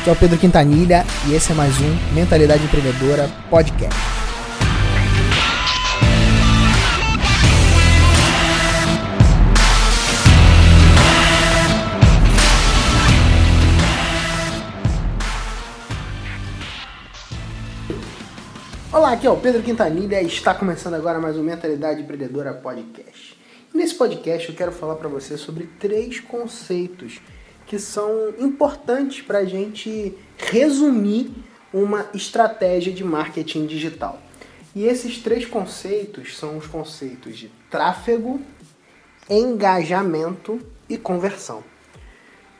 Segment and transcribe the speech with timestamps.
[0.00, 3.94] Aqui é o Pedro Quintanilha e esse é mais um Mentalidade Empreendedora Podcast.
[18.90, 23.38] Olá, aqui é o Pedro Quintanilha e está começando agora mais um Mentalidade Empreendedora Podcast.
[23.74, 27.20] nesse podcast eu quero falar para você sobre três conceitos
[27.70, 31.30] que são importantes para a gente resumir
[31.72, 34.20] uma estratégia de marketing digital.
[34.74, 38.40] E esses três conceitos são os conceitos de tráfego,
[39.28, 41.62] engajamento e conversão.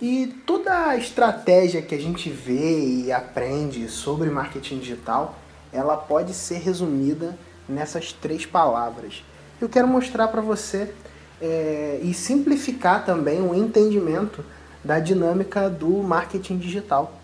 [0.00, 5.40] E toda a estratégia que a gente vê e aprende sobre marketing digital,
[5.72, 7.36] ela pode ser resumida
[7.68, 9.24] nessas três palavras.
[9.60, 10.94] Eu quero mostrar para você
[11.42, 14.44] é, e simplificar também o entendimento
[14.84, 17.20] da dinâmica do marketing digital.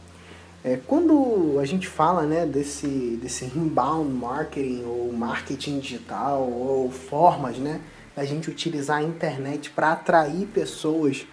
[0.64, 7.56] É, quando a gente fala né, desse, desse inbound marketing ou marketing digital ou formas
[7.56, 7.80] né,
[8.16, 11.26] da gente utilizar a internet para atrair pessoas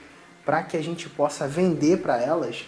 [0.46, 2.66] para que a gente possa vender para elas,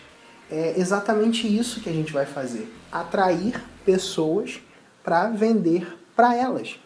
[0.49, 4.59] é exatamente isso que a gente vai fazer: atrair pessoas
[5.03, 6.79] para vender para elas.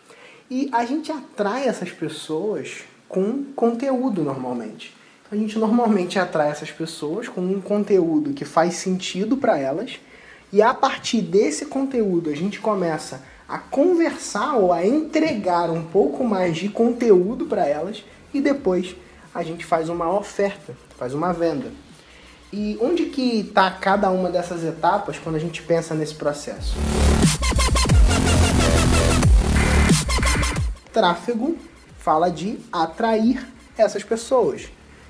[0.51, 4.98] E a gente atrai essas pessoas com conteúdo normalmente.
[5.31, 9.99] A gente normalmente atrai essas pessoas com um conteúdo que faz sentido para elas,
[10.51, 16.23] e a partir desse conteúdo a gente começa a conversar ou a entregar um pouco
[16.23, 18.95] mais de conteúdo para elas e depois
[19.31, 21.71] a gente faz uma oferta, faz uma venda.
[22.51, 26.75] E onde que está cada uma dessas etapas quando a gente pensa nesse processo?
[30.91, 31.55] Tráfego
[31.99, 33.45] fala de atrair
[33.77, 34.69] essas pessoas.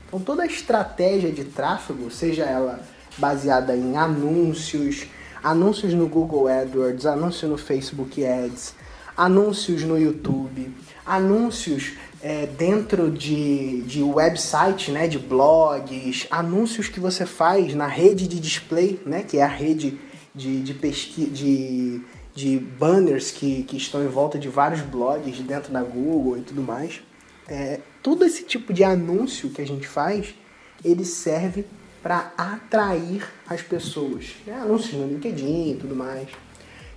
[0.10, 2.80] Então toda a estratégia de tráfego, seja ela
[3.16, 5.06] baseada em anúncios,
[5.44, 8.74] anúncios no Google AdWords, anúncios no Facebook Ads,
[9.16, 10.74] anúncios no YouTube,
[11.06, 11.94] anúncios
[12.24, 18.40] é, dentro de, de website, né, de blogs, anúncios que você faz na rede de
[18.40, 20.00] display, né, que é a rede
[20.34, 22.02] de, de pesquisa, de,
[22.34, 26.64] de banners que, que estão em volta de vários blogs dentro da Google e tudo
[26.64, 27.00] mais.
[27.50, 30.36] É, todo esse tipo de anúncio que a gente faz,
[30.84, 31.66] ele serve
[32.02, 34.36] para atrair as pessoas.
[34.46, 34.54] Né?
[34.54, 36.30] Anúncios no LinkedIn e tudo mais.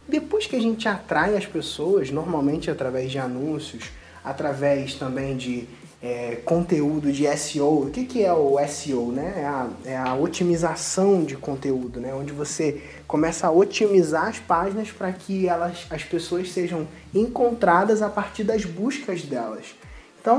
[0.06, 3.90] Depois que a gente atrai as pessoas, normalmente através de anúncios,
[4.22, 5.66] através também de
[6.02, 7.84] é, conteúdo de SEO.
[7.84, 9.12] O que, que é o SEO?
[9.12, 9.34] Né?
[9.36, 12.12] É, a, é a otimização de conteúdo, né?
[12.12, 18.10] onde você começa a otimizar as páginas para que elas, as pessoas sejam encontradas a
[18.10, 19.74] partir das buscas delas.
[20.22, 20.38] Então,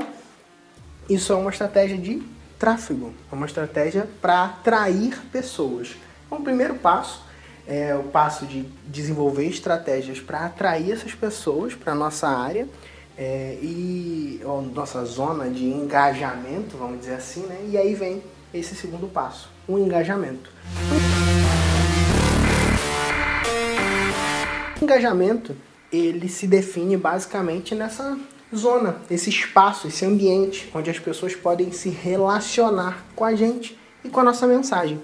[1.10, 2.24] isso é uma estratégia de
[2.58, 5.98] tráfego, é uma estratégia para atrair pessoas.
[6.26, 7.22] Então, o primeiro passo
[7.68, 12.66] é o passo de desenvolver estratégias para atrair essas pessoas para nossa área
[13.18, 17.66] é, e ó, nossa zona de engajamento, vamos dizer assim, né?
[17.70, 18.24] E aí vem
[18.54, 20.50] esse segundo passo, o engajamento.
[24.80, 25.54] O engajamento
[25.92, 28.18] ele se define basicamente nessa
[28.56, 34.09] zona, esse espaço, esse ambiente onde as pessoas podem se relacionar com a gente e
[34.09, 35.02] com a nossa mensagem.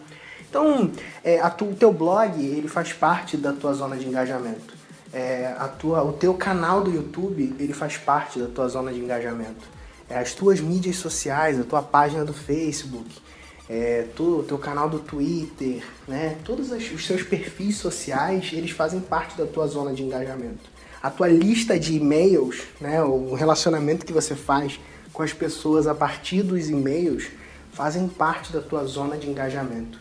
[0.50, 0.92] Então,
[1.24, 4.74] é, tu, o teu blog ele faz parte da tua zona de engajamento.
[5.14, 9.00] É, a tua, o teu canal do YouTube ele faz parte da tua zona de
[9.00, 9.68] engajamento.
[10.10, 13.10] É, as tuas mídias sociais, a tua página do Facebook,
[13.70, 16.38] é, tu, o teu canal do Twitter, né?
[16.44, 21.28] Todos os seus perfis sociais eles fazem parte da tua zona de engajamento a tua
[21.28, 24.80] lista de e-mails, né, o relacionamento que você faz
[25.14, 27.28] com as pessoas a partir dos e-mails,
[27.72, 30.00] fazem parte da tua zona de engajamento.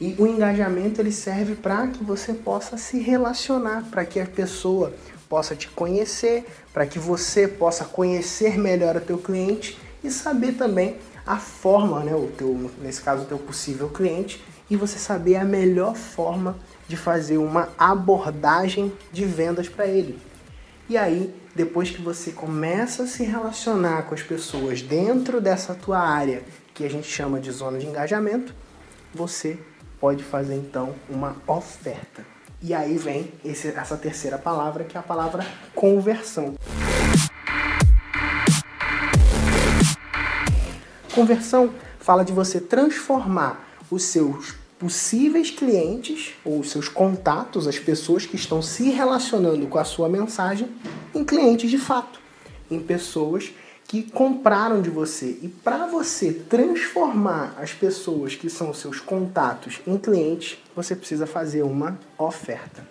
[0.00, 4.94] E o engajamento ele serve para que você possa se relacionar, para que a pessoa
[5.28, 10.96] possa te conhecer, para que você possa conhecer melhor o teu cliente e saber também
[11.26, 15.44] a forma, né, o teu, nesse caso o teu possível cliente, e você saber a
[15.44, 16.56] melhor forma
[16.88, 20.18] de fazer uma abordagem de vendas para ele.
[20.90, 26.00] E aí, depois que você começa a se relacionar com as pessoas dentro dessa tua
[26.00, 26.42] área,
[26.74, 28.52] que a gente chama de zona de engajamento,
[29.14, 29.56] você
[30.00, 32.26] pode fazer então uma oferta.
[32.60, 35.46] E aí vem esse, essa terceira palavra, que é a palavra
[35.76, 36.56] conversão.
[41.14, 48.34] Conversão fala de você transformar os seus possíveis clientes ou seus contatos, as pessoas que
[48.34, 50.68] estão se relacionando com a sua mensagem,
[51.14, 52.18] em clientes de fato,
[52.70, 53.52] em pessoas
[53.86, 55.38] que compraram de você.
[55.42, 61.62] E para você transformar as pessoas que são seus contatos em clientes, você precisa fazer
[61.62, 62.88] uma oferta.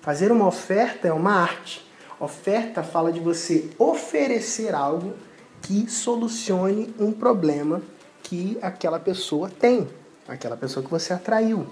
[0.00, 1.84] Fazer uma oferta é uma arte.
[2.18, 5.12] Oferta fala de você oferecer algo
[5.60, 7.82] que solucione um problema
[8.22, 9.86] que aquela pessoa tem,
[10.28, 11.66] aquela pessoa que você atraiu.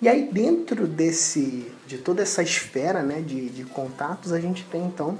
[0.00, 4.84] E aí dentro desse, de toda essa esfera né, de, de contatos, a gente tem
[4.84, 5.18] então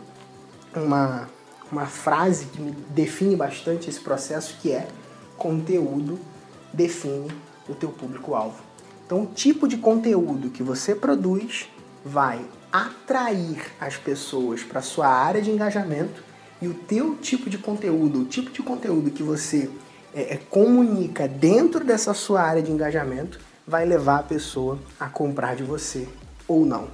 [0.74, 1.28] uma,
[1.70, 4.88] uma frase que define bastante esse processo, que é
[5.36, 6.18] conteúdo
[6.72, 7.30] define
[7.68, 8.62] o teu público-alvo.
[9.06, 11.68] Então, o tipo de conteúdo que você produz
[12.04, 16.22] vai atrair as pessoas para sua área de engajamento
[16.60, 19.70] e o teu tipo de conteúdo, o tipo de conteúdo que você
[20.14, 25.56] é, é, comunica dentro dessa sua área de engajamento vai levar a pessoa a comprar
[25.56, 26.06] de você
[26.46, 26.86] ou não.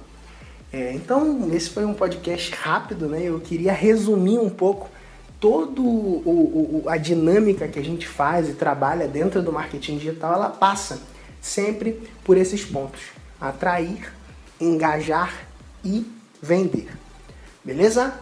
[0.73, 3.21] É, então, esse foi um podcast rápido, né?
[3.23, 4.89] Eu queria resumir um pouco
[5.39, 5.81] toda
[6.87, 11.01] a dinâmica que a gente faz e trabalha dentro do marketing digital, ela passa
[11.41, 13.01] sempre por esses pontos:
[13.39, 14.13] atrair,
[14.59, 15.33] engajar
[15.83, 16.05] e
[16.41, 16.89] vender.
[17.65, 18.13] Beleza?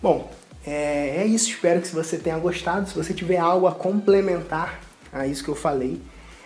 [0.00, 0.30] Bom,
[0.66, 1.50] é, é isso.
[1.50, 2.88] Espero que você tenha gostado.
[2.88, 4.80] Se você tiver algo a complementar
[5.12, 6.00] a isso que eu falei,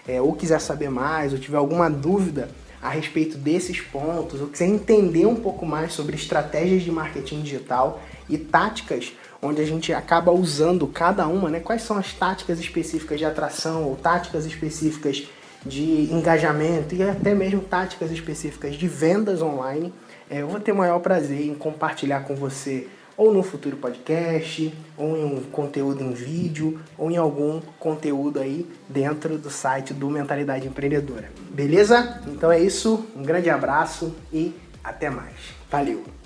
[0.06, 2.50] é, ou quiser saber mais, ou tiver alguma dúvida
[2.82, 8.00] a respeito desses pontos, ou quiser entender um pouco mais sobre estratégias de marketing digital
[8.28, 9.12] e táticas
[9.42, 11.60] onde a gente acaba usando cada uma, né?
[11.60, 15.26] Quais são as táticas específicas de atração ou táticas específicas
[15.64, 19.92] de engajamento e até mesmo táticas específicas de vendas online.
[20.28, 22.86] É, eu vou ter o maior prazer em compartilhar com você
[23.20, 28.66] ou no futuro podcast, ou em um conteúdo em vídeo, ou em algum conteúdo aí
[28.88, 31.30] dentro do site do Mentalidade Empreendedora.
[31.50, 32.22] Beleza?
[32.28, 35.36] Então é isso, um grande abraço e até mais.
[35.70, 36.19] Valeu!